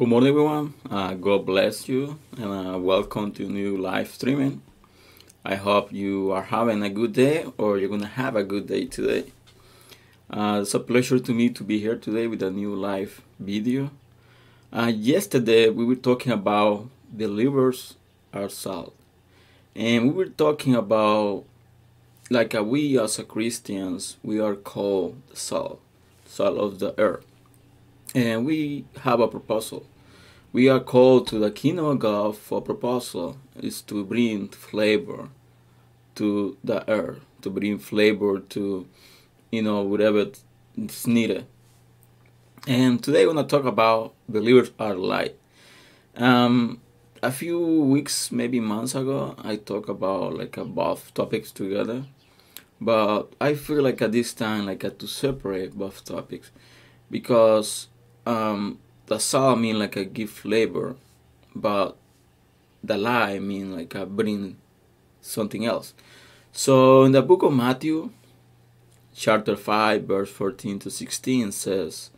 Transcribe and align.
Good 0.00 0.08
morning, 0.08 0.30
everyone. 0.30 0.72
Uh, 0.90 1.12
God 1.12 1.44
bless 1.44 1.86
you, 1.86 2.18
and 2.38 2.74
uh, 2.74 2.78
welcome 2.78 3.32
to 3.32 3.42
new 3.42 3.76
live 3.76 4.08
streaming. 4.08 4.62
I 5.44 5.56
hope 5.56 5.92
you 5.92 6.32
are 6.32 6.44
having 6.44 6.82
a 6.82 6.88
good 6.88 7.12
day, 7.12 7.44
or 7.58 7.76
you're 7.76 7.90
gonna 7.90 8.06
have 8.06 8.34
a 8.34 8.42
good 8.42 8.66
day 8.66 8.86
today. 8.86 9.30
Uh, 10.30 10.60
it's 10.62 10.72
a 10.72 10.80
pleasure 10.80 11.18
to 11.18 11.34
me 11.34 11.50
to 11.50 11.62
be 11.62 11.80
here 11.80 11.96
today 11.96 12.26
with 12.26 12.42
a 12.42 12.50
new 12.50 12.74
live 12.74 13.20
video. 13.38 13.90
Uh, 14.72 14.90
yesterday 14.90 15.68
we 15.68 15.84
were 15.84 15.96
talking 15.96 16.32
about 16.32 16.88
believers 17.12 17.94
are 18.32 18.48
salt, 18.48 18.94
and 19.76 20.04
we 20.04 20.12
were 20.12 20.32
talking 20.32 20.74
about 20.74 21.44
like 22.30 22.54
uh, 22.54 22.64
we 22.64 22.98
as 22.98 23.18
Christians 23.28 24.16
we 24.22 24.40
are 24.40 24.54
called 24.54 25.20
salt, 25.34 25.78
salt 26.24 26.56
of 26.56 26.78
the 26.78 26.98
earth 26.98 27.26
and 28.14 28.44
we 28.44 28.84
have 29.02 29.20
a 29.20 29.28
proposal. 29.28 29.86
We 30.52 30.68
are 30.68 30.80
called 30.80 31.28
to 31.28 31.38
the 31.38 31.50
kingdom 31.50 31.84
of 31.84 31.98
God 32.00 32.36
for 32.36 32.60
proposal 32.60 33.38
is 33.62 33.82
to 33.82 34.04
bring 34.04 34.48
flavor 34.48 35.28
to 36.16 36.56
the 36.64 36.88
earth, 36.90 37.20
to 37.42 37.50
bring 37.50 37.78
flavor 37.78 38.40
to, 38.40 38.86
you 39.52 39.62
know, 39.62 39.82
whatever 39.82 40.26
is 40.76 41.06
needed. 41.06 41.46
And 42.66 43.02
today 43.02 43.26
we're 43.26 43.34
to 43.34 43.44
talk 43.44 43.64
about 43.64 44.14
believers 44.28 44.72
are 44.78 44.94
light. 44.94 45.36
Um, 46.16 46.80
a 47.22 47.30
few 47.30 47.60
weeks, 47.60 48.32
maybe 48.32 48.60
months 48.60 48.94
ago, 48.94 49.36
I 49.38 49.56
talked 49.56 49.88
about 49.88 50.36
like 50.36 50.56
a 50.56 50.64
both 50.64 51.14
topics 51.14 51.52
together, 51.52 52.06
but 52.80 53.32
I 53.40 53.54
feel 53.54 53.82
like 53.82 54.02
at 54.02 54.12
this 54.12 54.34
time, 54.34 54.66
like 54.66 54.84
I 54.84 54.88
had 54.88 54.98
to 54.98 55.06
separate 55.06 55.74
both 55.74 56.04
topics 56.04 56.50
because 57.10 57.88
um, 58.30 58.78
the 59.06 59.18
salt 59.18 59.58
mean 59.58 59.78
like 59.78 59.96
a 59.96 60.04
give 60.04 60.30
flavor, 60.30 60.94
but 61.54 61.96
the 62.82 62.96
lie 62.96 63.38
mean 63.40 63.74
like 63.74 63.94
a 63.94 64.06
bring 64.06 64.56
something 65.20 65.66
else. 65.66 65.94
So 66.52 67.02
in 67.04 67.12
the 67.12 67.22
book 67.22 67.42
of 67.42 67.52
Matthew, 67.52 68.10
chapter 69.14 69.56
5, 69.56 70.04
verse 70.04 70.30
14 70.30 70.78
to 70.80 70.90
16 70.90 71.50
says, 71.50 72.10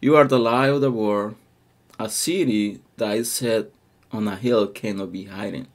You 0.00 0.16
are 0.16 0.26
the 0.26 0.38
light 0.38 0.70
of 0.70 0.80
the 0.80 0.90
world. 0.90 1.36
A 2.00 2.08
city 2.08 2.80
that 2.96 3.16
is 3.16 3.30
set 3.30 3.70
on 4.12 4.26
a 4.26 4.36
hill 4.36 4.68
cannot 4.68 5.12
be 5.12 5.24
hidden. 5.24 5.66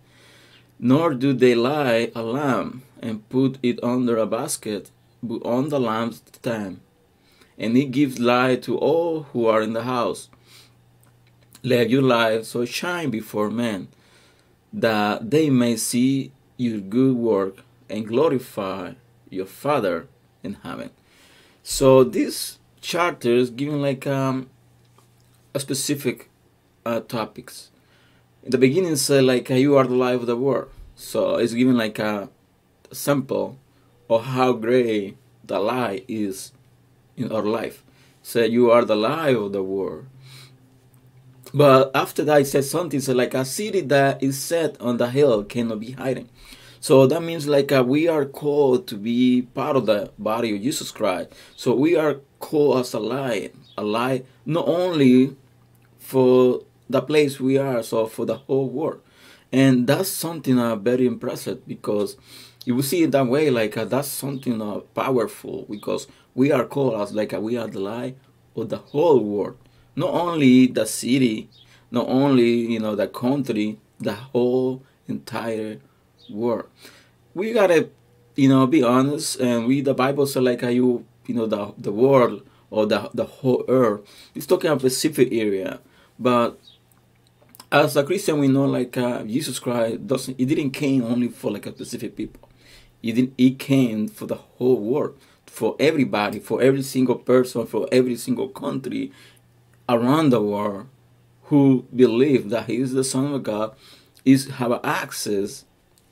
Nor 0.80 1.13
do 1.13 1.33
they 1.33 1.53
light 1.53 2.11
a 2.16 2.23
lamp 2.23 2.83
and 3.00 3.28
put 3.30 3.59
it 3.61 3.83
under 3.83 4.17
a 4.17 4.25
basket, 4.25 4.89
but 5.22 5.44
on 5.45 5.69
the 5.69 5.80
lampstand 5.80 6.78
and 7.58 7.78
it 7.78 7.92
gives 7.92 8.20
light 8.20 8.64
to 8.64 8.78
all 8.78 9.23
who 9.34 9.46
are 9.46 9.62
in 9.62 9.73
the 9.73 9.84
house. 9.84 10.30
Let 11.62 11.90
your 11.90 12.02
light 12.02 12.46
so 12.46 12.66
shine 12.66 13.09
before 13.09 13.50
men 13.50 13.88
that 14.72 15.30
they 15.30 15.50
may 15.50 15.78
see 15.78 16.31
your 16.58 16.80
good 16.80 17.16
work 17.16 17.64
and 17.90 18.08
glorify 18.08 18.94
your 19.30 19.46
Father 19.46 20.08
in 20.42 20.56
heaven. 20.64 20.90
So 21.62 22.04
this 22.04 22.58
charter 22.81 23.31
is 23.31 23.50
giving 23.50 23.81
like 23.81 24.06
um, 24.06 24.50
a 25.54 25.59
specific 25.59 26.30
uh, 26.86 27.02
topics. 27.02 27.70
In 28.44 28.52
the 28.52 28.58
beginning, 28.58 28.96
say 28.98 29.22
like 29.22 29.50
uh, 29.50 29.56
you 29.56 29.78
are 29.78 29.86
the 29.86 29.96
light 29.96 30.16
of 30.16 30.26
the 30.26 30.36
world. 30.36 30.70
So 30.96 31.36
it's 31.36 31.54
giving 31.54 31.76
like 31.76 32.00
a 32.00 32.30
sample 32.92 33.58
of 34.09 34.26
how 34.26 34.54
great 34.54 35.18
the 35.44 35.59
light 35.59 36.06
is 36.08 36.52
in 37.17 37.31
our 37.31 37.44
life. 37.44 37.83
Said 38.22 38.52
you 38.52 38.72
are 38.72 38.86
the 38.86 38.95
light 38.95 39.36
of 39.36 39.52
the 39.52 39.64
world. 39.64 40.06
But 41.53 41.92
after 41.94 42.23
that, 42.23 42.39
he 42.39 42.45
said 42.45 42.64
something 42.64 43.00
so 43.00 43.14
like 43.14 43.33
a 43.33 43.45
city 43.45 43.81
that 43.81 44.23
is 44.23 44.39
set 44.39 44.80
on 44.81 44.97
the 44.97 45.09
hill 45.09 45.44
cannot 45.44 45.80
be 45.81 45.91
hidden. 45.91 46.30
So 46.80 47.08
that 47.08 47.22
means 47.22 47.47
like 47.47 47.72
uh, 47.72 47.84
we 47.85 48.07
are 48.07 48.25
called 48.25 48.88
to 48.88 48.97
be 48.97 49.44
part 49.53 49.78
of 49.78 49.85
the 49.85 50.12
body 50.18 50.56
of 50.56 50.62
Jesus 50.62 50.91
Christ. 50.91 51.29
So 51.56 51.75
we 51.75 51.96
are 51.96 52.22
called 52.40 52.79
as 52.79 52.94
a 52.94 53.00
light, 53.00 53.56
a 53.78 53.84
light 53.84 54.25
not 54.45 54.68
only 54.68 55.35
for 56.00 56.63
the 56.90 57.01
place 57.01 57.40
we 57.40 57.57
are, 57.57 57.84
so 57.84 58.07
for 58.07 58.25
the 58.25 58.35
whole 58.35 58.68
world. 58.69 59.01
And 59.51 59.88
that's 59.88 60.09
something 60.09 60.59
uh, 60.59 60.75
very 60.75 61.06
impressive 61.06 61.66
because 61.68 62.18
you 62.66 62.75
will 62.75 62.84
see 62.84 63.03
it 63.03 63.12
that 63.12 63.28
way, 63.28 63.50
like 63.50 63.78
uh, 63.78 63.85
that's 63.85 64.07
something 64.07 64.62
uh, 64.62 64.80
powerful 64.95 65.66
because 65.69 66.07
we 66.35 66.51
are 66.51 66.66
called 66.66 67.01
as 67.01 67.13
like 67.13 67.31
we 67.33 67.57
are 67.57 67.67
the 67.67 67.79
light 67.79 68.17
of 68.55 68.69
the 68.69 68.77
whole 68.77 69.19
world, 69.19 69.57
not 69.95 70.13
only 70.13 70.67
the 70.67 70.85
city, 70.85 71.49
not 71.91 72.07
only 72.07 72.71
you 72.73 72.79
know 72.79 72.95
the 72.95 73.07
country, 73.07 73.77
the 73.99 74.13
whole 74.13 74.83
entire 75.07 75.79
world. 76.29 76.67
We 77.33 77.53
gotta, 77.53 77.89
you 78.35 78.49
know, 78.49 78.67
be 78.67 78.83
honest, 78.83 79.39
and 79.39 79.66
we 79.67 79.81
the 79.81 79.94
Bible 79.94 80.27
says 80.27 80.44
like 80.44 80.61
how 80.61 80.69
you 80.69 81.05
you 81.25 81.35
know 81.35 81.45
the 81.45 81.73
the 81.77 81.91
world 81.91 82.45
or 82.69 82.85
the 82.85 83.09
the 83.13 83.25
whole 83.25 83.65
earth. 83.67 84.01
It's 84.35 84.45
talking 84.45 84.71
a 84.71 84.79
specific 84.79 85.29
area, 85.31 85.79
but 86.19 86.59
as 87.71 87.97
a 87.97 88.03
Christian, 88.03 88.39
we 88.39 88.47
know 88.47 88.65
like 88.65 88.95
uh, 88.97 89.23
Jesus 89.23 89.59
Christ 89.59 90.05
doesn't. 90.05 90.38
He 90.38 90.45
didn't 90.45 90.71
came 90.71 91.03
only 91.03 91.27
for 91.27 91.51
like 91.51 91.65
a 91.65 91.71
specific 91.73 92.15
people. 92.15 92.47
He 93.01 93.11
didn't. 93.11 93.33
He 93.38 93.55
came 93.55 94.07
for 94.07 94.27
the 94.27 94.35
whole 94.35 94.79
world, 94.79 95.17
for 95.53 95.75
everybody, 95.80 96.40
for 96.40 96.64
every 96.64 96.81
single 96.81 97.14
person, 97.14 97.68
for 97.68 97.88
every 97.91 98.16
single 98.16 98.47
country 98.47 99.12
around 99.88 100.31
the 100.31 100.41
world 100.41 100.88
who 101.44 101.86
believe 101.96 102.50
that 102.50 102.66
He 102.66 102.78
is 102.78 102.94
the 102.94 103.03
Son 103.03 103.31
of 103.31 103.44
God, 103.44 103.75
is 104.25 104.47
have 104.47 104.80
access, 104.84 105.66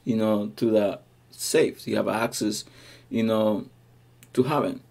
you 0.03 0.15
know, 0.15 0.51
to 0.57 0.69
the 0.69 0.99
safe. 1.31 1.87
You 1.87 1.95
have 1.95 2.07
access, 2.07 2.65
you 3.09 3.23
know, 3.23 3.65
to 4.33 4.43
heaven. 4.43 4.81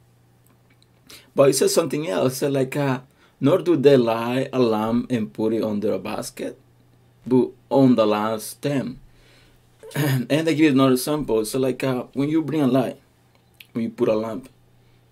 But 1.36 1.50
it 1.50 1.52
says 1.52 1.72
something 1.72 2.08
else. 2.08 2.32
It 2.32 2.36
said 2.36 2.52
like, 2.52 2.76
uh, 2.76 3.02
nor 3.40 3.58
do 3.58 3.76
they 3.76 3.96
lie 3.96 4.48
a 4.52 4.58
lamb 4.58 5.06
and 5.10 5.32
put 5.32 5.52
it 5.52 5.62
under 5.62 5.92
a 5.92 6.00
basket, 6.00 6.58
but 7.24 7.50
on 7.70 7.94
the 7.94 8.04
last 8.04 8.48
stem 8.48 8.98
and 9.94 10.28
they 10.28 10.56
give 10.56 10.72
another 10.72 10.94
example. 10.94 11.44
So 11.44 11.60
like 11.60 11.84
uh, 11.84 12.06
when 12.14 12.28
you 12.28 12.42
bring 12.42 12.62
a 12.62 12.66
light, 12.66 13.00
when 13.72 13.84
you 13.84 13.90
put 13.90 14.08
a 14.08 14.14
lamp, 14.14 14.48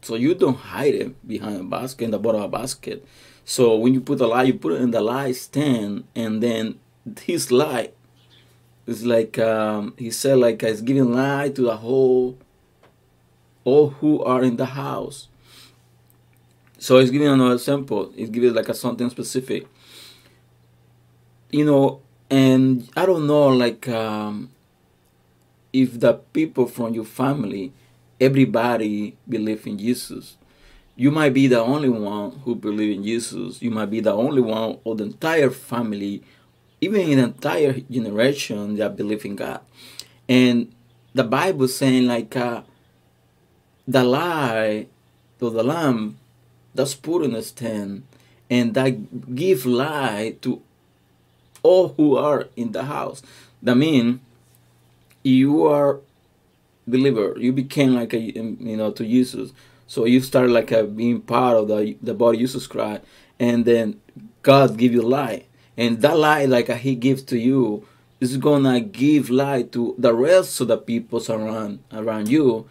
so 0.03 0.15
you 0.15 0.35
don't 0.35 0.57
hide 0.57 0.95
it 0.95 1.29
behind 1.29 1.61
a 1.61 1.65
basket 1.65 2.05
in 2.05 2.11
the 2.11 2.19
bottom 2.19 2.43
of 2.43 2.53
a 2.53 2.57
basket. 2.57 3.05
So 3.45 3.77
when 3.77 3.95
you 3.95 4.01
put 4.01 4.19
the 4.19 4.27
light, 4.27 4.47
you 4.47 4.55
put 4.55 4.73
it 4.73 4.83
in 4.83 4.91
the 4.91 5.01
light 5.01 5.37
stand, 5.37 6.05
and 6.15 6.43
then 6.43 6.79
his 7.23 7.51
light 7.51 7.95
is 8.87 9.05
like 9.05 9.39
um, 9.39 9.95
he 9.97 10.11
said, 10.11 10.39
like 10.39 10.63
it's 10.63 10.81
giving 10.81 11.13
light 11.13 11.55
to 11.57 11.63
the 11.63 11.77
whole, 11.77 12.39
all 13.65 13.91
who 13.91 14.23
are 14.23 14.43
in 14.43 14.57
the 14.57 14.67
house. 14.67 15.29
So 16.79 16.99
it's 16.99 17.11
giving 17.11 17.29
another 17.29 17.55
example. 17.55 18.13
It's 18.17 18.31
giving 18.31 18.55
like 18.55 18.69
a 18.69 18.75
something 18.75 19.11
specific. 19.11 19.67
You 21.51 21.65
know, 21.65 22.03
and 22.31 22.89
I 22.97 23.05
don't 23.07 23.27
know, 23.27 23.49
like 23.49 23.89
um, 23.89 24.51
if 25.73 25.99
the 25.99 26.15
people 26.15 26.67
from 26.67 26.95
your 26.95 27.05
family, 27.05 27.73
everybody 28.21 29.17
believe 29.29 29.67
in 29.67 29.79
Jesus, 29.79 30.37
you 30.97 31.11
might 31.11 31.33
be 31.33 31.47
the 31.47 31.61
only 31.61 31.89
one 31.89 32.33
who 32.45 32.55
believe 32.55 32.97
in 32.97 33.05
Jesus. 33.05 33.63
You 33.63 33.71
might 33.71 33.91
be 33.91 34.01
the 34.01 34.13
only 34.13 34.43
one 34.43 34.79
of 34.85 34.99
the 34.99 35.05
entire 35.05 35.51
family, 35.51 36.23
even 36.81 37.07
the 37.17 37.23
entire 37.23 37.75
generation 37.89 38.77
that 38.77 38.97
believe 38.97 39.25
in 39.25 39.37
God. 39.37 39.61
And 40.29 40.73
the 41.15 41.25
Bible 41.25 41.69
saying 41.69 42.07
like 42.07 42.37
uh, 42.37 42.63
the 43.87 44.03
lie 44.03 44.87
to 45.39 45.51
the 45.51 45.63
lamb 45.63 46.19
that's 46.75 46.95
put 46.95 47.25
in 47.25 47.33
the 47.33 47.43
stand 47.43 48.03
and 48.51 48.75
that 48.75 49.35
give 49.35 49.67
light 49.67 50.43
to 50.43 50.61
all 51.63 51.89
who 51.97 52.17
are 52.17 52.49
in 52.57 52.73
the 52.73 52.85
house. 52.85 53.23
That 53.63 53.77
mean 53.77 54.21
you 55.23 55.67
are 55.67 56.01
believer 56.91 57.35
you 57.39 57.53
became 57.53 57.95
like 57.95 58.15
a 58.15 58.39
um, 58.39 58.57
you 58.61 58.77
know 58.77 58.91
to 58.91 59.05
jesus. 59.05 59.53
So 59.87 60.05
you 60.05 60.21
start 60.21 60.51
like 60.51 60.71
a 60.73 60.85
being 60.85 61.21
part 61.21 61.57
of 61.57 61.69
the 61.69 61.97
the 62.03 62.15
body 62.15 62.39
jesus 62.39 62.67
christ 62.67 63.03
and 63.39 63.65
then 63.65 64.01
god 64.43 64.77
give 64.77 64.93
you 64.93 65.03
light. 65.03 65.47
And 65.77 66.03
that 66.03 66.17
light 66.17 66.49
like 66.49 66.71
uh, 66.71 66.75
he 66.75 66.95
gives 66.95 67.23
to 67.25 67.39
you 67.39 67.87
is 68.21 68.37
gonna 68.37 68.81
give 68.81 69.31
light 69.31 69.73
to 69.73 69.95
the 69.97 70.13
rest 70.13 70.61
of 70.61 70.69
the 70.69 70.77
people 70.79 71.23
around 71.31 71.81
around 71.93 72.29
you 72.29 72.69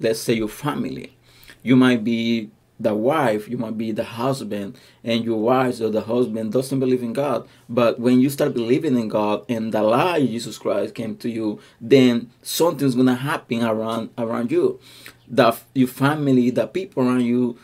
let's 0.00 0.20
say 0.20 0.34
your 0.34 0.48
family. 0.48 1.16
You 1.62 1.76
might 1.76 2.02
be 2.02 2.50
the 2.80 2.94
wife, 2.94 3.46
you 3.46 3.58
might 3.58 3.76
be 3.76 3.92
the 3.92 4.04
husband, 4.04 4.76
and 5.04 5.22
your 5.22 5.38
wife 5.38 5.80
or 5.80 5.90
the 5.90 6.00
husband 6.00 6.52
doesn't 6.52 6.80
believe 6.80 7.02
in 7.02 7.12
God. 7.12 7.46
But 7.68 8.00
when 8.00 8.20
you 8.20 8.30
start 8.30 8.54
believing 8.54 8.98
in 8.98 9.08
God 9.08 9.44
and 9.50 9.72
the 9.72 9.82
light 9.82 10.26
Jesus 10.26 10.56
Christ 10.56 10.94
came 10.94 11.16
to 11.18 11.28
you, 11.28 11.60
then 11.80 12.30
something's 12.42 12.94
gonna 12.94 13.14
happen 13.14 13.62
around 13.62 14.10
around 14.16 14.50
you. 14.50 14.80
The 15.28 15.56
your 15.74 15.88
family, 15.88 16.50
the 16.50 16.66
people 16.66 17.06
around 17.06 17.20
you, 17.24 17.58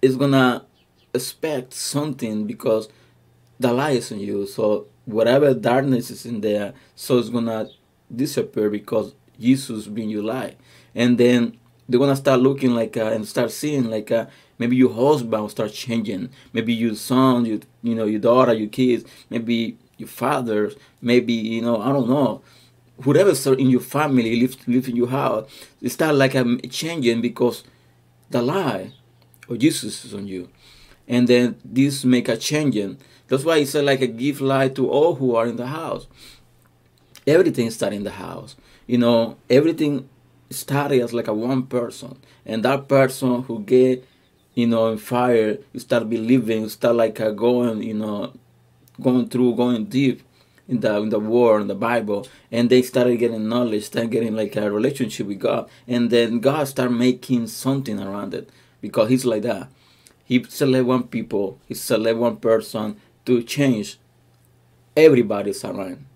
is 0.00 0.16
gonna 0.16 0.64
expect 1.12 1.74
something 1.74 2.46
because 2.46 2.88
the 3.58 3.72
light 3.72 3.96
is 3.96 4.12
in 4.12 4.20
you. 4.20 4.46
So 4.46 4.86
whatever 5.04 5.52
darkness 5.52 6.10
is 6.12 6.24
in 6.24 6.42
there, 6.42 6.74
so 6.94 7.18
it's 7.18 7.28
gonna 7.28 7.68
disappear 8.14 8.70
because 8.70 9.14
Jesus 9.40 9.88
being 9.88 10.10
your 10.10 10.22
light. 10.22 10.56
And 10.94 11.18
then 11.18 11.58
they're 11.88 11.98
gonna 11.98 12.14
start 12.14 12.40
looking 12.40 12.70
like 12.70 12.96
uh, 12.96 13.06
and 13.06 13.26
start 13.26 13.50
seeing 13.50 13.90
like 13.90 14.12
uh, 14.12 14.26
maybe 14.60 14.76
your 14.76 14.92
husband 14.92 15.42
will 15.42 15.48
start 15.48 15.72
changing, 15.72 16.28
maybe 16.52 16.72
your 16.72 16.94
son, 16.94 17.46
you 17.46 17.60
you 17.82 17.94
know 17.94 18.04
your 18.04 18.20
daughter, 18.20 18.52
your 18.52 18.68
kids, 18.68 19.04
maybe 19.30 19.78
your 19.96 20.06
fathers, 20.08 20.76
maybe 21.02 21.32
you 21.32 21.62
know 21.62 21.80
I 21.80 21.90
don't 21.92 22.08
know, 22.08 22.42
whoever 23.02 23.32
in 23.54 23.70
your 23.70 23.80
family 23.80 24.38
live 24.38 24.56
live 24.68 24.86
in 24.86 24.96
your 24.96 25.08
house, 25.08 25.50
it 25.80 25.88
start 25.88 26.14
like 26.14 26.36
um, 26.36 26.60
changing 26.70 27.22
because 27.22 27.64
the 28.28 28.42
lie 28.42 28.92
of 29.48 29.58
Jesus 29.58 30.04
is 30.04 30.14
on 30.14 30.28
you, 30.28 30.48
and 31.08 31.26
then 31.26 31.56
this 31.64 32.04
make 32.04 32.28
a 32.28 32.36
changing. 32.36 32.98
That's 33.28 33.44
why 33.44 33.64
said 33.64 33.84
like 33.84 34.02
a 34.02 34.06
give 34.06 34.40
light 34.40 34.74
to 34.74 34.90
all 34.90 35.14
who 35.14 35.34
are 35.36 35.46
in 35.46 35.56
the 35.56 35.68
house. 35.68 36.06
Everything 37.26 37.70
start 37.70 37.92
in 37.92 38.02
the 38.04 38.10
house. 38.10 38.56
You 38.86 38.98
know, 38.98 39.36
everything 39.48 40.08
started 40.50 41.00
as 41.00 41.14
like 41.14 41.28
a 41.28 41.32
one 41.32 41.62
person, 41.62 42.18
and 42.44 42.62
that 42.64 42.88
person 42.88 43.42
who 43.44 43.60
get 43.60 44.04
you 44.54 44.66
know 44.66 44.88
in 44.92 44.98
fire, 44.98 45.58
you 45.72 45.80
start 45.80 46.08
believing, 46.08 46.62
you 46.62 46.68
start 46.68 46.96
like 46.96 47.20
a 47.20 47.32
going, 47.32 47.82
you 47.82 47.94
know, 47.94 48.32
going 49.00 49.28
through, 49.28 49.56
going 49.56 49.86
deep 49.86 50.22
in 50.68 50.80
the 50.80 50.96
in 50.96 51.08
the 51.10 51.18
war 51.18 51.60
in 51.60 51.66
the 51.66 51.74
Bible, 51.74 52.26
and 52.50 52.70
they 52.70 52.82
started 52.82 53.16
getting 53.18 53.48
knowledge, 53.48 53.84
started 53.84 54.10
getting 54.10 54.34
like 54.34 54.56
a 54.56 54.70
relationship 54.70 55.26
with 55.26 55.40
God, 55.40 55.68
and 55.86 56.10
then 56.10 56.40
God 56.40 56.68
started 56.68 56.94
making 56.94 57.48
something 57.48 58.00
around 58.00 58.34
it 58.34 58.50
because 58.80 59.08
He's 59.08 59.24
like 59.24 59.42
that. 59.42 59.68
He 60.24 60.44
select 60.44 60.86
one 60.86 61.04
people, 61.04 61.58
He 61.66 61.74
select 61.74 62.18
one 62.18 62.36
person 62.36 62.96
to 63.26 63.42
change 63.42 63.98
everybody's 64.96 65.64
around, 65.64 66.06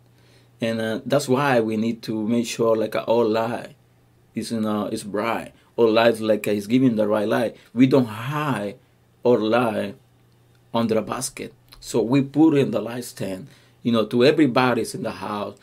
and 0.61 0.81
uh, 0.81 1.01
that's 1.05 1.29
why 1.29 1.61
we 1.61 1.77
need 1.77 2.03
to 2.03 2.27
make 2.27 2.47
sure 2.47 2.77
like 2.77 2.95
our 2.97 3.25
life 3.25 3.75
is 4.35 4.53
in 4.53 4.65
uh, 4.67 4.87
is 4.87 5.05
bright. 5.05 5.53
or 5.77 5.89
life 5.89 6.21
like 6.21 6.47
he's 6.47 6.67
giving 6.67 6.97
the 6.97 7.07
right 7.07 7.29
light. 7.29 7.57
We 7.73 7.87
don't 7.87 8.07
hide 8.07 8.79
or 9.23 9.39
lie 9.39 9.95
under 10.73 10.99
a 10.99 11.03
basket. 11.03 11.53
So 11.81 12.01
we 12.03 12.23
put 12.23 12.57
in 12.57 12.71
the 12.71 12.81
light 12.81 13.05
stand, 13.05 13.49
you 13.83 13.93
know, 13.93 14.07
to 14.07 14.25
everybody's 14.25 14.95
in 14.95 15.03
the 15.03 15.13
house, 15.13 15.57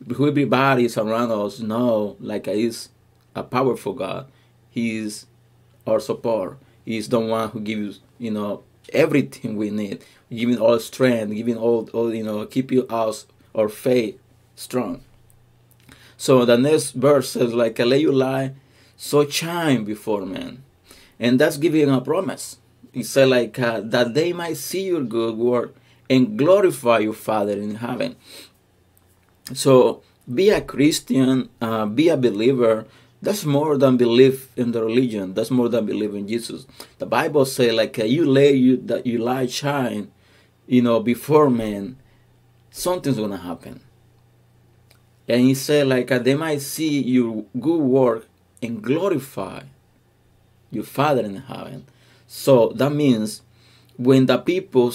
everybody's 0.00 0.96
around 0.96 1.30
us 1.30 1.60
know 1.60 2.16
like 2.20 2.46
he's 2.46 2.88
a 3.34 3.42
powerful 3.42 3.92
God. 3.92 4.26
He's 4.70 5.26
our 5.86 6.00
support. 6.00 6.58
He's 6.84 7.08
the 7.08 7.20
one 7.20 7.50
who 7.50 7.60
gives, 7.60 8.00
you 8.18 8.30
know, 8.30 8.64
everything 8.92 9.56
we 9.56 9.70
need, 9.70 10.04
giving 10.30 10.58
all 10.58 10.78
strength, 10.78 11.34
giving 11.34 11.56
all, 11.56 11.88
all 11.92 12.12
you 12.12 12.24
know, 12.24 12.44
keep 12.46 12.70
keeping 12.70 12.90
us 12.90 13.26
our 13.54 13.68
faith 13.68 14.18
strong. 14.56 15.02
So 16.22 16.44
the 16.44 16.56
next 16.56 16.92
verse 16.92 17.30
says, 17.30 17.52
like, 17.52 17.80
a 17.80 17.84
lay 17.84 17.98
you 17.98 18.12
lie, 18.12 18.52
so 18.96 19.28
shine 19.28 19.82
before 19.82 20.24
men. 20.24 20.62
And 21.18 21.36
that's 21.40 21.56
giving 21.56 21.90
a 21.90 22.00
promise. 22.00 22.58
He 22.92 23.02
said, 23.02 23.28
like, 23.28 23.58
uh, 23.58 23.80
that 23.80 24.14
they 24.14 24.32
might 24.32 24.56
see 24.56 24.84
your 24.86 25.02
good 25.02 25.36
work 25.36 25.74
and 26.08 26.38
glorify 26.38 27.00
your 27.00 27.12
Father 27.12 27.54
in 27.54 27.74
heaven. 27.74 28.14
So 29.52 30.04
be 30.32 30.50
a 30.50 30.60
Christian, 30.60 31.48
uh, 31.60 31.86
be 31.86 32.08
a 32.08 32.16
believer. 32.16 32.86
That's 33.20 33.44
more 33.44 33.76
than 33.76 33.96
believe 33.96 34.46
in 34.56 34.70
the 34.70 34.84
religion. 34.84 35.34
That's 35.34 35.50
more 35.50 35.68
than 35.68 35.86
believe 35.86 36.14
in 36.14 36.28
Jesus. 36.28 36.68
The 36.98 37.06
Bible 37.06 37.46
say 37.46 37.72
like 37.72 37.98
uh, 37.98 38.04
you 38.04 38.24
lay 38.26 38.52
you 38.52 38.76
that 38.76 39.08
you 39.08 39.18
lie 39.18 39.46
shine, 39.46 40.12
you 40.68 40.82
know, 40.82 41.00
before 41.00 41.50
men. 41.50 41.96
Something's 42.70 43.16
gonna 43.18 43.38
happen. 43.38 43.80
And 45.28 45.40
he 45.42 45.54
said 45.54 45.86
like 45.86 46.08
they 46.08 46.34
might 46.34 46.60
see 46.60 47.00
your 47.02 47.44
good 47.58 47.80
work 47.80 48.26
and 48.62 48.82
glorify 48.82 49.62
your 50.70 50.84
Father 50.84 51.22
in 51.22 51.36
heaven. 51.36 51.86
So 52.26 52.72
that 52.76 52.92
means 52.92 53.42
when 53.96 54.26
the 54.26 54.38
people 54.38 54.92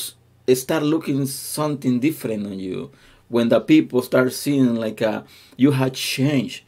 start 0.56 0.84
looking 0.84 1.26
something 1.26 2.00
different 2.00 2.46
on 2.46 2.60
you 2.60 2.92
when 3.30 3.50
the 3.50 3.60
people 3.60 4.02
start 4.02 4.32
seeing 4.32 4.76
like 4.76 5.02
uh, 5.02 5.22
you 5.58 5.72
had 5.72 5.94
changed 5.94 6.64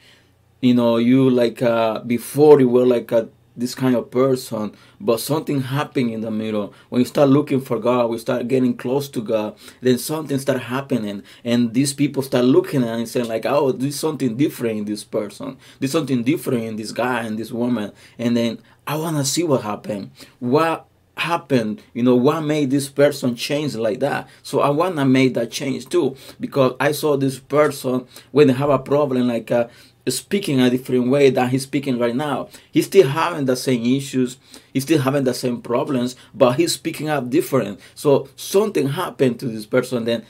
you 0.62 0.74
know 0.74 0.98
you 0.98 1.30
like 1.30 1.62
uh, 1.62 2.00
before 2.00 2.60
you 2.60 2.68
were 2.68 2.86
like 2.86 3.12
a, 3.12 3.30
this 3.56 3.76
kind 3.76 3.96
of 3.96 4.10
person 4.12 4.74
but 5.00 5.20
something 5.20 5.62
happened 5.62 6.12
in 6.12 6.22
the 6.22 6.32
middle. 6.32 6.74
When 6.90 7.00
you 7.00 7.06
start 7.06 7.30
looking 7.30 7.62
for 7.62 7.80
god 7.80 8.10
we 8.10 8.18
start 8.18 8.48
getting 8.48 8.76
close 8.76 9.10
to 9.10 9.22
god 9.22 9.58
then 9.82 9.98
something 9.98 10.38
start 10.40 10.62
happening 10.62 11.24
and 11.44 11.74
these 11.74 11.94
people 11.94 12.24
start 12.24 12.46
looking 12.46 12.84
and 12.84 13.08
saying 13.08 13.28
like 13.28 13.46
oh 13.46 13.72
there's 13.72 14.00
something 14.00 14.36
different 14.38 14.80
in 14.80 14.86
this 14.86 15.04
person. 15.04 15.58
There's 15.80 15.92
something 15.92 16.24
different 16.24 16.64
in 16.64 16.76
this 16.76 16.92
guy 16.92 17.24
and 17.24 17.38
this 17.38 17.52
woman. 17.52 17.92
And 18.18 18.36
then 18.36 18.60
i 18.88 18.96
want 18.96 19.18
to 19.18 19.26
see 19.26 19.44
what 19.44 19.62
happened. 19.62 20.12
What 20.40 20.88
happened 21.20 21.82
you 21.94 22.04
know 22.04 22.16
what 22.16 22.42
made 22.42 22.72
this 22.72 22.90
person 22.90 23.36
change 23.36 23.76
like 23.76 24.00
that? 24.00 24.28
So 24.44 24.62
i 24.62 24.70
want 24.70 24.98
to 24.98 25.06
make 25.06 25.34
that 25.36 25.52
change 25.52 25.88
too 25.88 26.16
because 26.40 26.74
i 26.80 26.92
saw 26.92 27.18
this 27.18 27.40
person 27.40 28.08
when 28.32 28.48
they 28.48 28.54
have 28.54 28.70
a 28.70 28.80
problem 28.80 29.28
like 29.28 29.52
uh, 29.52 29.68
speaking 30.08 30.60
a 30.60 30.70
different 30.70 31.10
way 31.10 31.30
than 31.30 31.50
he's 31.50 31.64
speaking 31.64 32.00
right 32.00 32.16
now. 32.16 32.50
He's 32.72 32.86
still 32.86 33.08
having 33.08 33.46
the 33.46 33.56
same 33.56 33.86
issues 33.86 34.38
he's 34.74 34.84
still 34.84 35.02
having 35.02 35.24
the 35.24 35.34
same 35.34 35.62
problems 35.62 36.16
but 36.34 36.54
he's 36.54 36.74
speaking 36.74 37.10
up 37.10 37.30
different. 37.30 37.80
So 37.96 38.30
something 38.36 38.90
happened 38.90 39.40
to 39.40 39.48
this 39.48 39.66
person 39.66 40.06
then 40.06 40.26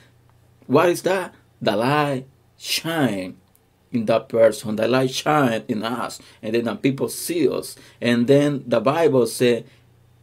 what 0.67 0.89
is 0.89 1.01
that? 1.03 1.33
The 1.61 1.75
light 1.75 2.25
shine 2.57 3.37
in 3.91 4.05
that 4.05 4.29
person 4.29 4.75
the 4.75 4.87
light 4.87 5.09
shine 5.09 5.63
in 5.67 5.83
us 5.83 6.19
and 6.41 6.53
then 6.53 6.65
the 6.65 6.75
people 6.75 7.09
see 7.09 7.47
us. 7.47 7.75
And 8.01 8.27
then 8.27 8.63
the 8.67 8.79
bible 8.79 9.27
says 9.27 9.63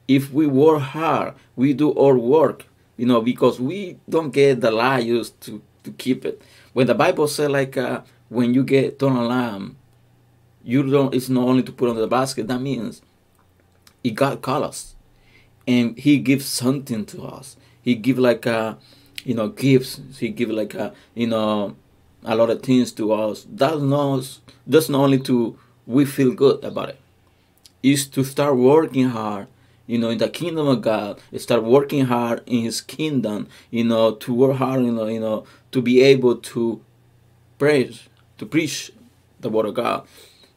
if 0.09 0.33
we 0.33 0.47
work 0.47 0.81
hard, 0.81 1.35
we 1.57 1.73
do 1.73 1.95
our 1.95 2.17
work, 2.17 2.67
you 2.97 3.07
know, 3.07 3.21
because 3.21 3.61
we 3.61 3.99
don't 4.09 4.31
get 4.31 4.61
the 4.61 4.71
lions 4.71 5.31
to, 5.41 5.63
to 5.85 5.91
keep 5.93 6.25
it. 6.25 6.41
When 6.73 6.87
the 6.87 6.95
Bible 6.95 7.29
says 7.29 7.51
like 7.51 7.77
uh, 7.77 8.03
when 8.29 8.55
you 8.55 8.63
get 8.63 8.99
torn 8.99 9.17
a 9.17 9.25
lamb, 9.25 9.77
you 10.63 10.83
don't. 10.83 11.15
It's 11.15 11.29
not 11.29 11.47
only 11.49 11.63
to 11.63 11.73
put 11.73 11.89
on 11.89 11.97
the 11.97 12.07
basket. 12.07 12.49
That 12.49 12.61
means 12.61 13.03
He 14.03 14.11
God 14.11 14.43
call 14.43 14.65
us, 14.65 14.95
and 15.67 15.97
He 15.99 16.19
gives 16.19 16.47
something 16.47 17.05
to 17.07 17.23
us. 17.23 17.57
He 17.83 17.95
give 17.95 18.19
like 18.19 18.47
a, 18.47 18.59
uh, 18.59 18.75
you 19.25 19.35
know, 19.35 19.49
gifts. 19.49 20.01
He 20.19 20.29
give 20.31 20.51
like 20.51 20.75
a, 20.75 20.87
uh, 20.87 20.95
you 21.15 21.29
know, 21.29 21.77
a 22.25 22.35
lot 22.35 22.51
of 22.51 22.63
things 22.63 22.93
to 22.93 23.13
us. 23.13 23.47
That's 23.49 23.81
not. 23.81 24.41
That's 24.67 24.89
not 24.89 25.01
only 25.01 25.21
to 25.21 25.59
we 25.87 26.05
feel 26.05 26.33
good 26.33 26.65
about 26.65 26.91
it. 26.91 26.99
it. 27.83 27.89
Is 27.89 28.09
to 28.09 28.25
start 28.25 28.57
working 28.57 29.11
hard 29.11 29.47
you 29.87 29.99
know, 29.99 30.11
in 30.11 30.19
the 30.19 30.29
kingdom 30.29 30.67
of 30.67 30.83
God, 30.83 31.21
start 31.37 31.63
working 31.63 32.07
hard 32.07 32.43
in 32.47 32.63
His 32.63 32.81
kingdom, 32.81 33.49
you 33.71 33.85
know, 33.85 34.15
to 34.15 34.35
work 34.35 34.57
hard, 34.57 34.83
you 34.83 34.93
know, 34.93 35.07
you 35.07 35.21
know, 35.21 35.45
to 35.73 35.81
be 35.81 36.03
able 36.03 36.37
to 36.37 36.81
preach, 37.59 38.09
to 38.39 38.47
preach 38.47 38.93
the 39.41 39.49
word 39.49 39.67
of 39.67 39.75
God. 39.75 40.07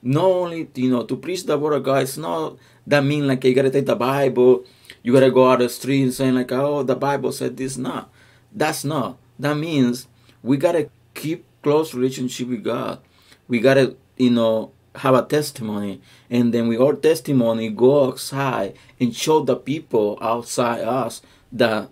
Not 0.01 0.25
only, 0.25 0.69
you 0.75 0.89
know, 0.89 1.03
to 1.03 1.15
preach 1.15 1.45
the 1.45 1.57
word 1.57 1.73
of 1.73 1.83
God, 1.83 2.03
it's 2.03 2.17
not 2.17 2.57
that 2.87 3.03
mean 3.03 3.27
like 3.27 3.43
you 3.43 3.53
gotta 3.53 3.69
take 3.69 3.85
the 3.85 3.95
Bible, 3.95 4.63
you 5.03 5.13
gotta 5.13 5.31
go 5.31 5.49
out 5.49 5.59
the 5.59 5.69
street 5.69 6.03
and 6.03 6.13
saying 6.13 6.35
like, 6.35 6.51
oh, 6.51 6.83
the 6.83 6.95
Bible 6.95 7.31
said 7.31 7.57
this. 7.57 7.77
Not. 7.77 8.09
That's 8.53 8.83
not. 8.83 9.17
That 9.37 9.55
means 9.55 10.07
we 10.41 10.57
gotta 10.57 10.89
keep 11.13 11.45
close 11.61 11.93
relationship 11.93 12.47
with 12.47 12.63
God. 12.63 12.99
We 13.47 13.59
gotta, 13.59 13.95
you 14.17 14.31
know, 14.31 14.71
have 14.95 15.15
a 15.15 15.23
testimony 15.23 16.01
and 16.29 16.53
then 16.53 16.67
with 16.67 16.81
our 16.81 16.93
testimony 16.93 17.69
go 17.69 18.07
outside 18.07 18.75
and 18.99 19.15
show 19.15 19.41
the 19.41 19.55
people 19.55 20.17
outside 20.21 20.81
us 20.81 21.21
that 21.51 21.89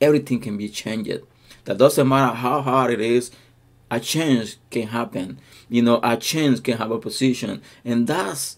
everything 0.00 0.40
can 0.40 0.56
be 0.56 0.68
changed. 0.68 1.20
That 1.64 1.78
doesn't 1.78 2.08
matter 2.08 2.34
how 2.34 2.62
hard 2.62 2.92
it 2.92 3.00
is 3.00 3.30
a 3.90 4.00
change 4.00 4.56
can 4.70 4.88
happen. 4.88 5.38
You 5.68 5.82
know 5.82 6.00
a 6.02 6.16
change 6.16 6.62
can 6.62 6.78
have 6.78 6.90
a 6.90 6.98
position. 6.98 7.62
And 7.84 8.06
that 8.06 8.56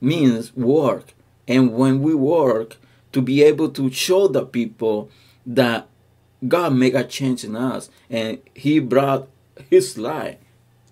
means 0.00 0.54
work. 0.56 1.14
And 1.46 1.72
when 1.72 2.02
we 2.02 2.14
work 2.14 2.76
to 3.12 3.22
be 3.22 3.42
able 3.42 3.68
to 3.70 3.90
show 3.90 4.26
the 4.26 4.44
people 4.44 5.10
that 5.46 5.86
god 6.48 6.74
made 6.74 6.94
a 6.94 7.04
change 7.04 7.44
in 7.44 7.54
us 7.54 7.88
and 8.10 8.38
he 8.54 8.80
brought 8.80 9.28
his 9.70 9.96
life 9.96 10.36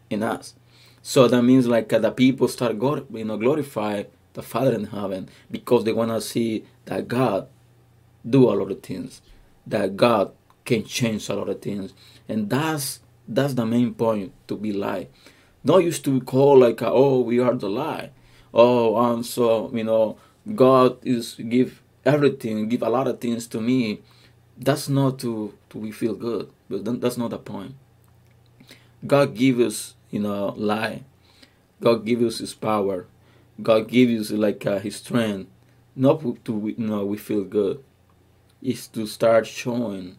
in 0.08 0.22
us 0.22 0.54
so 1.02 1.28
that 1.28 1.42
means 1.42 1.66
like 1.66 1.92
uh, 1.92 1.98
the 1.98 2.10
people 2.10 2.48
start 2.48 2.72
you 2.74 3.24
know, 3.24 3.36
glorify 3.36 4.04
the 4.34 4.42
Father 4.42 4.74
in 4.74 4.86
heaven 4.86 5.28
because 5.50 5.84
they 5.84 5.92
want 5.92 6.10
to 6.10 6.20
see 6.20 6.64
that 6.84 7.08
God 7.08 7.48
do 8.28 8.50
a 8.50 8.52
lot 8.52 8.70
of 8.70 8.82
things, 8.82 9.22
that 9.66 9.96
God 9.96 10.32
can 10.64 10.84
change 10.84 11.28
a 11.28 11.34
lot 11.34 11.48
of 11.48 11.60
things, 11.62 11.94
and 12.28 12.50
that's 12.50 13.00
that's 13.26 13.54
the 13.54 13.66
main 13.66 13.94
point 13.94 14.32
to 14.48 14.56
be 14.56 14.72
light. 14.72 15.10
Not 15.64 15.78
used 15.78 16.04
to 16.04 16.20
call 16.20 16.58
like 16.58 16.82
uh, 16.82 16.90
oh 16.92 17.20
we 17.20 17.38
are 17.40 17.54
the 17.54 17.68
light, 17.70 18.12
oh 18.52 18.96
I'm 18.96 19.22
so 19.22 19.70
you 19.74 19.84
know 19.84 20.18
God 20.54 20.98
is 21.04 21.34
give 21.34 21.82
everything, 22.04 22.68
give 22.68 22.82
a 22.82 22.88
lot 22.88 23.08
of 23.08 23.20
things 23.20 23.46
to 23.48 23.60
me. 23.60 24.00
that's 24.60 24.88
not 24.88 25.18
to, 25.18 25.54
to 25.70 25.78
we 25.78 25.90
feel 25.90 26.14
good, 26.14 26.50
but 26.68 27.00
that's 27.00 27.16
not 27.16 27.30
the 27.30 27.38
point. 27.38 27.74
God 29.06 29.34
give 29.34 29.58
us, 29.58 29.94
you 30.10 30.20
know, 30.20 30.54
lie. 30.56 31.02
God 31.80 32.04
give 32.04 32.20
us 32.22 32.38
His 32.38 32.54
power. 32.54 33.06
God 33.62 33.88
give 33.88 34.10
us 34.10 34.30
like 34.30 34.66
uh, 34.66 34.78
His 34.78 34.96
strength, 34.96 35.50
not 35.94 36.20
to 36.44 36.74
you 36.76 36.86
know 36.86 37.04
we 37.04 37.16
feel 37.16 37.44
good. 37.44 37.82
Is 38.62 38.88
to 38.88 39.06
start 39.06 39.46
showing 39.46 40.16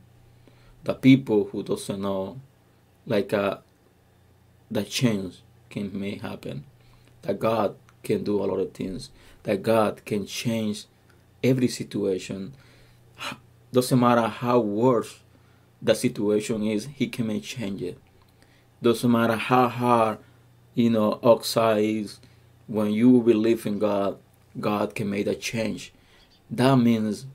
the 0.84 0.94
people 0.96 1.46
who 1.52 1.62
doesn't 1.64 2.02
know, 2.02 2.40
like 3.06 3.34
uh, 3.34 3.58
the 4.70 4.84
change 4.84 5.42
can 5.70 5.92
may 5.98 6.18
happen, 6.18 6.64
that 7.22 7.40
God 7.40 7.76
can 8.04 8.24
do 8.24 8.44
a 8.44 8.46
lot 8.46 8.58
of 8.58 8.74
things, 8.74 9.12
that 9.44 9.62
God 9.62 10.04
can 10.06 10.26
change 10.26 10.86
every 11.44 11.68
situation. 11.68 12.54
Doesn't 13.72 14.00
matter 14.00 14.28
how 14.28 14.60
worse 14.60 15.20
the 15.82 15.94
situation 15.94 16.64
is, 16.64 16.88
He 16.88 17.08
can 17.08 17.28
make 17.28 17.44
change 17.44 17.82
it. 17.82 17.98
Doesn't 18.82 19.12
matter 19.12 19.36
how 19.36 19.68
hard, 19.68 20.18
you 20.74 20.90
know, 20.90 21.20
oxide 21.22 21.84
is. 21.84 22.20
When 22.68 22.92
you 22.92 23.22
believe 23.22 23.66
in 23.66 23.80
God, 23.80 24.18
God 24.60 24.96
can 24.96 25.10
make 25.10 25.28
a 25.28 25.36
change. 25.36 25.94
That 26.50 26.78
means 26.78 27.26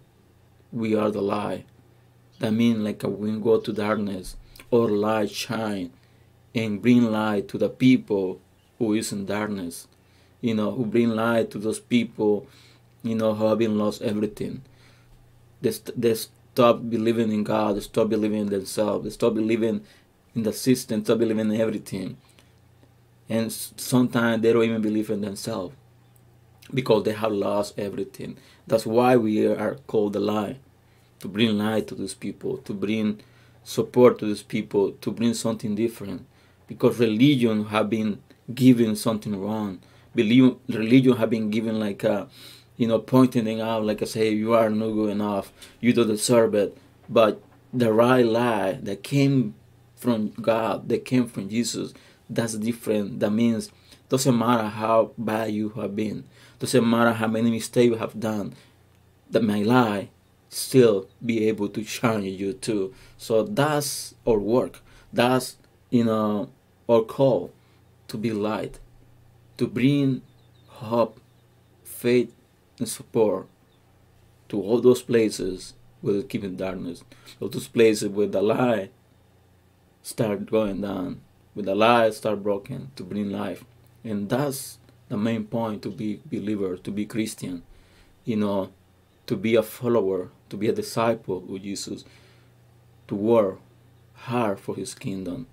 we 0.73 0.95
are 0.95 1.11
the 1.11 1.23
light. 1.23 1.67
That 2.39 2.53
means 2.53 2.79
like 2.79 3.03
when 3.03 3.37
we 3.37 3.41
go 3.41 3.61
to 3.61 3.73
darkness, 3.73 4.37
our 4.73 4.89
light 4.89 5.31
shine 5.31 5.93
and 6.55 6.83
bring 6.83 7.05
light 7.05 7.49
to 7.49 7.59
the 7.59 7.69
people 7.69 8.41
who 8.79 8.95
is 8.95 9.13
in 9.13 9.27
darkness. 9.27 9.89
You 10.41 10.55
know, 10.55 10.71
who 10.73 10.85
bring 10.85 11.11
light 11.11 11.51
to 11.53 11.59
those 11.59 11.81
people, 11.81 12.47
you 13.03 13.15
know, 13.15 13.35
who 13.35 13.47
have 13.47 13.59
been 13.59 13.79
lost 13.79 14.03
everything. 14.03 14.63
They, 15.61 15.73
they 15.97 16.15
stop 16.15 16.89
believing 16.89 17.33
in 17.33 17.45
God, 17.45 17.77
they 17.77 17.81
stop 17.81 18.09
believing 18.09 18.41
in 18.41 18.47
themselves, 18.49 19.05
they 19.05 19.11
stop 19.11 19.35
believing 19.35 19.85
in 20.37 20.43
the 20.43 20.53
system, 20.53 21.03
to 21.03 21.17
believe 21.17 21.39
in 21.39 21.53
everything. 21.53 22.19
And 23.29 23.51
sometimes 23.51 24.43
they 24.43 24.53
don't 24.53 24.63
even 24.63 24.83
believe 24.83 25.11
in 25.11 25.23
themselves 25.23 25.75
because 26.73 27.05
they 27.05 27.13
have 27.13 27.33
lost 27.33 27.79
everything. 27.79 28.37
That's 28.67 28.87
why 28.87 29.17
we 29.17 29.47
are 29.47 29.77
called 29.87 30.13
the 30.13 30.21
light 30.21 30.59
to 31.21 31.29
bring 31.29 31.59
light 31.59 31.89
to 31.89 31.95
these 31.95 32.15
people, 32.15 32.59
to 32.59 32.73
bring 32.73 33.21
support 33.65 34.19
to 34.19 34.27
these 34.27 34.43
people, 34.43 34.93
to 34.93 35.11
bring 35.11 35.35
something 35.35 35.75
different. 35.75 36.27
Because 36.69 36.99
religion 36.99 37.67
have 37.67 37.89
been 37.91 38.23
given 38.55 38.95
something 38.95 39.41
wrong. 39.41 39.81
Believe, 40.15 40.57
religion 40.69 41.17
have 41.17 41.31
been 41.31 41.51
given 41.51 41.81
like 41.81 42.05
a, 42.05 42.29
you 42.77 42.87
know, 42.87 42.99
pointing 42.99 43.61
out 43.61 43.85
like 43.85 44.03
I 44.03 44.05
say, 44.05 44.31
you 44.31 44.55
are 44.55 44.71
not 44.71 44.91
good 44.91 45.11
enough, 45.11 45.53
you 45.81 45.93
don't 45.93 46.09
deserve 46.09 46.55
it. 46.55 46.77
But 47.09 47.41
the 47.73 47.93
right 47.93 48.25
lie 48.25 48.79
that 48.83 49.03
came 49.03 49.55
from 50.07 50.31
God, 50.41 50.89
that 50.89 51.05
came 51.05 51.27
from 51.27 51.49
Jesus, 51.49 51.93
that's 52.31 52.55
different. 52.55 53.19
That 53.19 53.33
means 53.33 53.73
doesn't 54.09 54.39
matter 54.39 54.69
how 54.69 55.11
bad 55.19 55.51
you 55.51 55.71
have 55.71 55.97
been, 55.97 56.23
doesn't 56.61 56.89
matter 56.89 57.11
how 57.11 57.27
many 57.27 57.51
mistakes 57.51 57.91
you 57.91 57.97
have 57.97 58.21
done, 58.21 58.55
that 59.29 59.43
my 59.43 59.63
lie 59.63 60.11
still 60.49 61.09
be 61.25 61.49
able 61.49 61.69
to 61.71 61.83
shine 61.83 62.23
you 62.23 62.53
too. 62.53 62.95
So 63.19 63.43
that's 63.43 64.15
our 64.25 64.39
work. 64.39 64.81
That's 65.13 65.57
you 65.91 66.05
know 66.05 66.51
our 66.89 67.03
call 67.03 67.51
to 68.07 68.17
be 68.17 68.31
light, 68.31 68.79
to 69.57 69.67
bring 69.67 70.23
hope, 70.69 71.19
faith, 71.83 72.33
and 72.79 72.89
support 72.89 73.49
to 74.51 74.63
all 74.63 74.81
those 74.81 75.03
places 75.03 75.75
where 76.01 76.23
keep 76.23 76.45
in 76.45 76.57
darkness, 76.57 77.03
all 77.41 77.49
those 77.49 77.67
places 77.67 78.09
where 78.09 78.29
the 78.29 78.41
light 78.41 78.93
start 80.07 80.47
going 80.47 80.81
down, 80.81 81.21
with 81.57 81.65
the 81.65 81.75
light 81.75 82.15
start 82.15 82.41
broken 82.41 82.93
to 82.95 83.03
bring 83.03 83.29
life. 83.29 83.65
And 84.05 84.29
that's 84.29 84.79
the 85.09 85.17
main 85.17 85.45
point 85.47 85.83
to 85.83 85.91
be 85.91 86.21
believer, 86.31 86.77
to 86.77 86.91
be 86.93 87.07
Christian. 87.07 87.65
You 88.25 88.37
know, 88.37 88.71
to 89.27 89.37
be 89.37 89.57
a 89.57 89.65
follower, 89.65 90.31
to 90.51 90.57
be 90.57 90.69
a 90.69 90.73
disciple 90.73 91.39
of 91.39 91.61
Jesus, 91.61 92.05
to 93.09 93.17
work 93.17 93.59
hard 94.15 94.61
for 94.61 94.77
his 94.77 94.95
kingdom, 94.95 95.49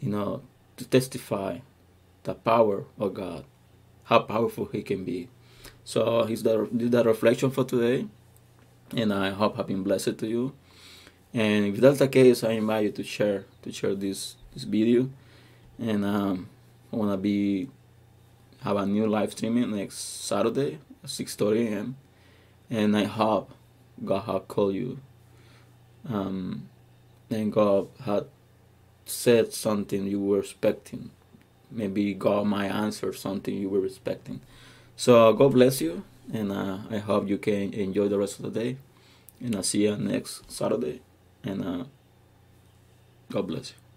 you 0.00 0.08
know, 0.08 0.40
to 0.78 0.86
testify 0.86 1.58
the 2.22 2.34
power 2.34 2.84
of 2.98 3.12
God, 3.12 3.44
how 4.04 4.20
powerful 4.20 4.64
he 4.72 4.82
can 4.82 5.04
be. 5.04 5.28
So 5.84 6.24
the, 6.24 6.68
the 6.72 7.04
reflection 7.04 7.50
for 7.50 7.64
today, 7.64 8.06
and 8.96 9.12
I 9.12 9.30
hope 9.30 9.58
I've 9.58 9.66
been 9.66 9.82
blessed 9.82 10.16
to 10.18 10.26
you. 10.26 10.54
And 11.34 11.66
if 11.66 11.80
that's 11.80 11.98
the 11.98 12.08
case, 12.08 12.42
I 12.42 12.52
invite 12.52 12.84
you 12.84 12.92
to 12.92 13.04
share 13.04 13.44
to 13.68 13.72
share 13.72 13.94
this 13.94 14.36
this 14.52 14.64
video, 14.64 15.08
and 15.78 16.04
um, 16.04 16.48
I 16.92 16.96
wanna 16.96 17.16
be 17.16 17.68
have 18.62 18.76
a 18.76 18.86
new 18.86 19.06
live 19.06 19.32
streaming 19.32 19.70
next 19.70 19.98
Saturday 19.98 20.78
at 21.04 21.10
6:30 21.10 21.68
a.m 21.68 21.96
and 22.70 22.96
I 22.96 23.04
hope 23.04 23.50
God 24.04 24.20
had 24.20 24.48
called 24.48 24.74
you. 24.74 24.98
Um, 26.08 26.68
and 27.30 27.52
God 27.52 27.88
had 28.04 28.26
said 29.04 29.52
something 29.52 30.06
you 30.06 30.20
were 30.20 30.40
expecting. 30.40 31.10
Maybe 31.70 32.14
God 32.14 32.46
might 32.46 32.70
answer 32.70 33.12
something 33.12 33.54
you 33.54 33.68
were 33.68 33.84
expecting. 33.84 34.40
So 34.96 35.32
God 35.32 35.52
bless 35.52 35.80
you, 35.80 36.04
and 36.32 36.52
uh, 36.52 36.78
I 36.90 36.98
hope 36.98 37.28
you 37.28 37.38
can 37.38 37.72
enjoy 37.74 38.08
the 38.08 38.18
rest 38.18 38.38
of 38.38 38.52
the 38.52 38.60
day. 38.60 38.76
And 39.40 39.54
I'll 39.54 39.62
see 39.62 39.84
you 39.84 39.96
next 39.96 40.50
Saturday. 40.50 41.00
And 41.44 41.64
uh, 41.64 41.84
God 43.30 43.46
bless 43.46 43.70
you. 43.70 43.87